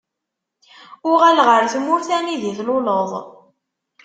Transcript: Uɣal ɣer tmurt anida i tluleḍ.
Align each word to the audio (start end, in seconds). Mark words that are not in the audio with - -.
Uɣal 1.09 1.37
ɣer 1.47 1.63
tmurt 1.73 2.07
anida 2.17 2.47
i 2.49 2.53
tluleḍ. 2.57 3.11